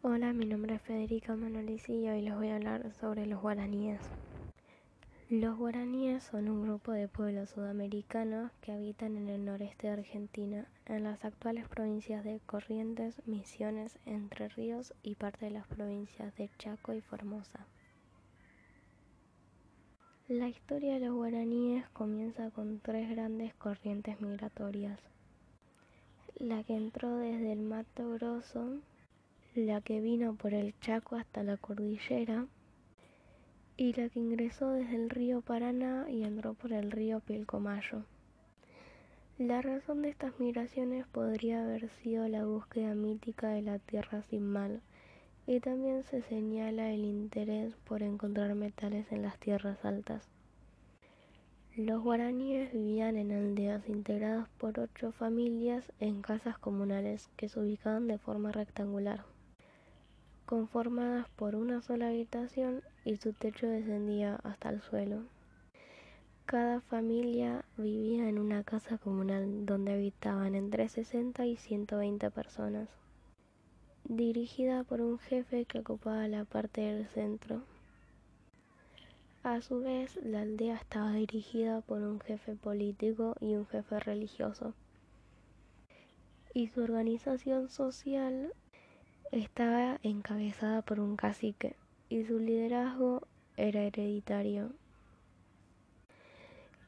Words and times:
Hola, 0.00 0.32
mi 0.32 0.46
nombre 0.46 0.76
es 0.76 0.82
Federica 0.82 1.34
Manolici 1.34 1.92
y 1.92 2.08
hoy 2.08 2.22
les 2.22 2.36
voy 2.36 2.50
a 2.50 2.54
hablar 2.54 2.92
sobre 3.00 3.26
los 3.26 3.42
guaraníes. 3.42 4.00
Los 5.28 5.58
guaraníes 5.58 6.22
son 6.22 6.48
un 6.48 6.62
grupo 6.62 6.92
de 6.92 7.08
pueblos 7.08 7.50
sudamericanos 7.50 8.52
que 8.60 8.70
habitan 8.70 9.16
en 9.16 9.28
el 9.28 9.44
noreste 9.44 9.88
de 9.88 9.94
Argentina, 9.94 10.68
en 10.86 11.02
las 11.02 11.24
actuales 11.24 11.66
provincias 11.66 12.22
de 12.22 12.38
Corrientes, 12.46 13.20
Misiones, 13.26 13.98
Entre 14.06 14.48
Ríos 14.50 14.94
y 15.02 15.16
parte 15.16 15.46
de 15.46 15.50
las 15.50 15.66
provincias 15.66 16.32
de 16.36 16.48
Chaco 16.58 16.94
y 16.94 17.00
Formosa. 17.00 17.66
La 20.28 20.48
historia 20.48 20.94
de 20.94 21.06
los 21.06 21.16
guaraníes 21.16 21.88
comienza 21.88 22.52
con 22.52 22.78
tres 22.78 23.10
grandes 23.10 23.52
corrientes 23.54 24.20
migratorias. 24.20 25.00
La 26.36 26.62
que 26.62 26.76
entró 26.76 27.16
desde 27.16 27.50
el 27.50 27.62
Mato 27.62 28.12
Grosso, 28.12 28.78
la 29.66 29.80
que 29.80 30.00
vino 30.00 30.34
por 30.34 30.54
el 30.54 30.78
Chaco 30.78 31.16
hasta 31.16 31.42
la 31.42 31.56
cordillera 31.56 32.46
y 33.76 33.92
la 33.92 34.08
que 34.08 34.20
ingresó 34.20 34.70
desde 34.70 34.94
el 34.94 35.10
río 35.10 35.40
Paraná 35.40 36.06
y 36.08 36.22
entró 36.24 36.54
por 36.54 36.72
el 36.72 36.90
río 36.90 37.20
Pilcomayo. 37.20 38.04
La 39.38 39.62
razón 39.62 40.02
de 40.02 40.10
estas 40.10 40.38
migraciones 40.38 41.06
podría 41.06 41.62
haber 41.62 41.88
sido 41.88 42.26
la 42.28 42.44
búsqueda 42.44 42.94
mítica 42.94 43.48
de 43.48 43.62
la 43.62 43.78
tierra 43.78 44.22
sin 44.22 44.44
mal, 44.44 44.80
y 45.46 45.60
también 45.60 46.02
se 46.02 46.22
señala 46.22 46.92
el 46.92 47.04
interés 47.04 47.74
por 47.84 48.02
encontrar 48.02 48.54
metales 48.54 49.10
en 49.10 49.22
las 49.22 49.38
tierras 49.38 49.84
altas. 49.84 50.28
Los 51.76 52.02
guaraníes 52.02 52.72
vivían 52.72 53.16
en 53.16 53.32
aldeas 53.32 53.88
integradas 53.88 54.48
por 54.58 54.78
ocho 54.80 55.12
familias 55.12 55.92
en 56.00 56.22
casas 56.22 56.58
comunales 56.58 57.28
que 57.36 57.48
se 57.48 57.60
ubicaban 57.60 58.08
de 58.08 58.18
forma 58.18 58.50
rectangular 58.50 59.24
conformadas 60.48 61.28
por 61.36 61.54
una 61.54 61.82
sola 61.82 62.08
habitación 62.08 62.82
y 63.04 63.18
su 63.18 63.34
techo 63.34 63.66
descendía 63.66 64.36
hasta 64.36 64.70
el 64.70 64.80
suelo. 64.80 65.24
Cada 66.46 66.80
familia 66.80 67.66
vivía 67.76 68.30
en 68.30 68.38
una 68.38 68.64
casa 68.64 68.96
comunal 68.96 69.66
donde 69.66 69.92
habitaban 69.92 70.54
entre 70.54 70.88
60 70.88 71.44
y 71.44 71.56
120 71.56 72.30
personas, 72.30 72.88
dirigida 74.04 74.84
por 74.84 75.02
un 75.02 75.18
jefe 75.18 75.66
que 75.66 75.80
ocupaba 75.80 76.26
la 76.28 76.46
parte 76.46 76.80
del 76.80 77.06
centro. 77.08 77.60
A 79.42 79.60
su 79.60 79.80
vez, 79.80 80.16
la 80.24 80.40
aldea 80.40 80.76
estaba 80.76 81.12
dirigida 81.12 81.82
por 81.82 82.00
un 82.00 82.20
jefe 82.20 82.54
político 82.54 83.34
y 83.40 83.54
un 83.54 83.66
jefe 83.66 84.00
religioso. 84.00 84.72
Y 86.54 86.68
su 86.68 86.82
organización 86.82 87.68
social 87.68 88.54
estaba 89.32 89.98
encabezada 90.02 90.82
por 90.82 91.00
un 91.00 91.16
cacique 91.16 91.76
y 92.08 92.24
su 92.24 92.38
liderazgo 92.38 93.26
era 93.56 93.82
hereditario. 93.82 94.72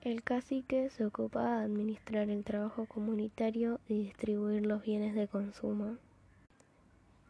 El 0.00 0.22
cacique 0.22 0.88
se 0.88 1.04
ocupaba 1.04 1.58
de 1.58 1.64
administrar 1.64 2.30
el 2.30 2.42
trabajo 2.42 2.86
comunitario 2.86 3.80
y 3.86 4.04
distribuir 4.04 4.64
los 4.64 4.82
bienes 4.82 5.14
de 5.14 5.28
consumo. 5.28 5.98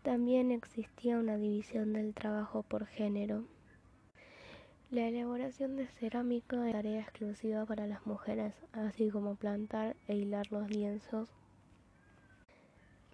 También 0.02 0.52
existía 0.52 1.18
una 1.18 1.36
división 1.36 1.92
del 1.92 2.14
trabajo 2.14 2.62
por 2.62 2.86
género. 2.86 3.44
La 4.92 5.08
elaboración 5.08 5.76
de 5.76 5.88
cerámica 5.88 6.68
era 6.68 6.78
tarea 6.78 7.00
exclusiva 7.00 7.66
para 7.66 7.86
las 7.86 8.06
mujeres, 8.06 8.54
así 8.72 9.10
como 9.10 9.34
plantar 9.34 9.96
e 10.06 10.14
hilar 10.14 10.50
los 10.52 10.70
lienzos 10.70 11.28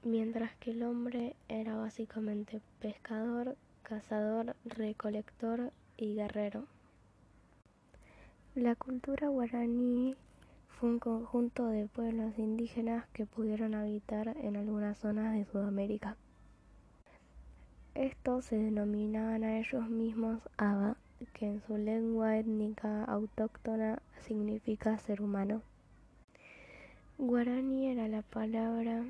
mientras 0.06 0.54
que 0.58 0.70
el 0.70 0.84
hombre 0.84 1.34
era 1.48 1.74
básicamente 1.74 2.60
pescador, 2.80 3.56
cazador, 3.82 4.54
recolector 4.64 5.72
y 5.96 6.14
guerrero. 6.14 6.64
La 8.54 8.76
cultura 8.76 9.28
guaraní 9.28 10.14
fue 10.68 10.90
un 10.90 11.00
conjunto 11.00 11.66
de 11.66 11.88
pueblos 11.88 12.38
indígenas 12.38 13.04
que 13.14 13.26
pudieron 13.26 13.74
habitar 13.74 14.28
en 14.40 14.56
algunas 14.56 14.96
zonas 14.96 15.34
de 15.34 15.44
Sudamérica. 15.44 16.16
Estos 17.96 18.44
se 18.44 18.56
denominaban 18.56 19.42
a 19.42 19.58
ellos 19.58 19.88
mismos 19.88 20.40
Aba, 20.56 20.96
que 21.34 21.46
en 21.46 21.60
su 21.66 21.78
lengua 21.78 22.38
étnica 22.38 23.04
autóctona 23.04 24.00
significa 24.20 24.98
ser 24.98 25.20
humano. 25.20 25.62
Guaraní 27.18 27.88
era 27.88 28.06
la 28.06 28.22
palabra 28.22 29.02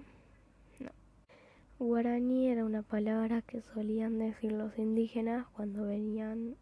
Guaraní 1.78 2.48
era 2.48 2.64
una 2.64 2.80
palabra 2.80 3.42
que 3.42 3.60
solían 3.60 4.18
decir 4.18 4.50
los 4.50 4.78
indígenas 4.78 5.46
cuando 5.48 5.84
venían 5.84 6.56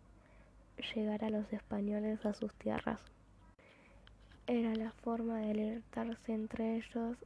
llegar 0.92 1.25
a 1.25 1.30
los 1.30 1.52
españoles 1.52 2.26
a 2.26 2.34
sus 2.34 2.52
tierras. 2.54 3.00
Era 4.48 4.74
la 4.74 4.91
forma 4.91 5.38
de 5.38 5.53
alertarse 5.53 6.32
entre 6.32 6.78
ellos, 6.78 7.16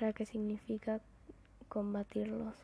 ya 0.00 0.12
que 0.12 0.24
significa 0.24 1.00
combatirlos. 1.68 2.54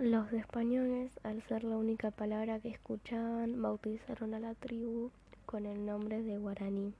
Los 0.00 0.32
españoles, 0.32 1.10
al 1.24 1.42
ser 1.42 1.64
la 1.64 1.76
única 1.78 2.12
palabra 2.12 2.60
que 2.60 2.68
escuchaban, 2.68 3.60
bautizaron 3.60 4.32
a 4.32 4.38
la 4.38 4.54
tribu 4.54 5.10
con 5.44 5.66
el 5.66 5.84
nombre 5.84 6.22
de 6.22 6.38
guaraní 6.38 6.94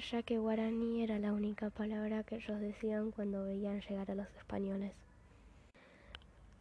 ya 0.00 0.22
que 0.22 0.38
guaraní 0.38 1.02
era 1.02 1.18
la 1.18 1.34
única 1.34 1.68
palabra 1.68 2.22
que 2.22 2.36
ellos 2.36 2.58
decían 2.60 3.10
cuando 3.10 3.44
veían 3.44 3.82
llegar 3.82 4.10
a 4.10 4.14
los 4.14 4.28
españoles. 4.38 4.92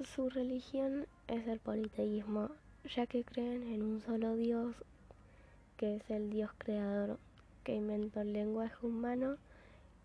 Su 0.03 0.29
religión 0.29 1.07
es 1.27 1.47
el 1.47 1.59
politeísmo, 1.59 2.49
ya 2.93 3.07
que 3.07 3.23
creen 3.23 3.63
en 3.63 3.83
un 3.83 4.01
solo 4.01 4.35
Dios, 4.35 4.75
que 5.77 5.95
es 5.95 6.09
el 6.09 6.29
Dios 6.29 6.51
creador, 6.57 7.19
que 7.63 7.75
inventó 7.75 8.21
el 8.21 8.33
lenguaje 8.33 8.85
humano, 8.85 9.37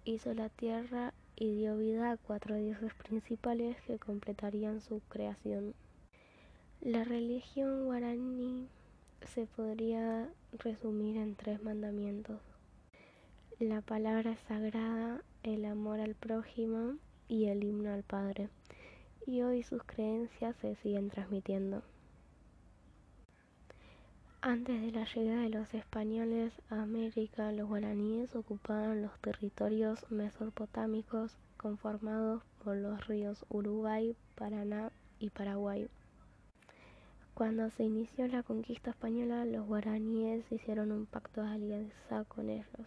hizo 0.05 0.33
la 0.33 0.49
tierra 0.49 1.13
y 1.35 1.57
dio 1.57 1.77
vida 1.77 2.13
a 2.13 2.17
cuatro 2.17 2.55
dioses 2.55 2.95
principales 2.95 3.77
que 3.83 3.99
completarían 3.99 4.81
su 4.81 5.01
creación. 5.09 5.75
La 6.81 7.03
religión 7.03 7.87
guaraní 7.87 8.69
se 9.35 9.47
podría 9.47 10.29
resumir 10.59 11.17
en 11.17 11.35
tres 11.35 11.63
mandamientos 11.63 12.41
la 13.65 13.81
palabra 13.81 14.37
sagrada, 14.49 15.22
el 15.43 15.65
amor 15.65 15.99
al 15.99 16.15
prójimo 16.15 16.97
y 17.27 17.47
el 17.47 17.65
himno 17.65 17.91
al 17.91 18.03
Padre. 18.03 18.50
Y 19.27 19.41
hoy 19.41 19.62
sus 19.62 19.83
creencias 19.83 20.55
se 20.61 20.75
siguen 20.77 21.09
transmitiendo. 21.09 21.83
Antes 24.43 24.83
de 24.83 24.93
la 24.93 25.06
llegada 25.06 25.41
de 25.41 25.49
los 25.49 25.72
españoles 25.72 26.53
a 26.69 26.83
América, 26.83 27.50
los 27.50 27.66
guaraníes 27.66 28.37
ocupaban 28.37 29.00
los 29.00 29.19
territorios 29.21 30.05
mesopotámicos 30.11 31.39
conformados 31.56 32.43
por 32.62 32.77
los 32.77 33.06
ríos 33.06 33.47
Uruguay, 33.49 34.15
Paraná 34.34 34.93
y 35.19 35.31
Paraguay. 35.31 35.89
Cuando 37.33 37.71
se 37.71 37.84
inició 37.84 38.28
la 38.28 38.43
conquista 38.43 38.91
española, 38.91 39.47
los 39.47 39.66
guaraníes 39.66 40.45
hicieron 40.53 40.93
un 40.93 41.06
pacto 41.06 41.43
de 41.43 41.49
alianza 41.49 42.25
con 42.28 42.50
ellos 42.50 42.87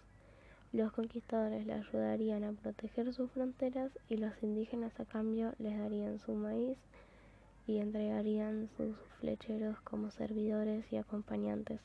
los 0.72 0.91
conquistadores 0.91 1.66
le 1.66 1.74
ayudarían 1.74 2.44
a 2.44 2.52
proteger 2.52 3.13
sus 3.13 3.31
fronteras 3.31 3.91
y 4.07 4.18
los 4.18 4.34
indígenas 4.44 5.00
a 5.00 5.06
cambio 5.06 5.53
les 5.57 5.78
darían 5.78 6.19
su 6.19 6.34
maíz 6.34 6.78
y 7.66 7.78
entregarían 7.78 8.69
sus 8.78 8.96
flecheros 9.19 9.81
como 9.81 10.12
servidores 10.12 10.85
y 10.91 10.97
acompañantes. 10.97 11.79